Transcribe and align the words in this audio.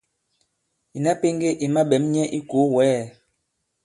Ìna 0.97 1.11
pēŋge 1.21 1.49
i 1.65 1.67
maɓɛ̌m 1.73 2.03
nyɛ 2.13 2.23
i 2.29 2.31
ikòo 2.39 2.65
wɛ̌ɛ! 2.75 2.99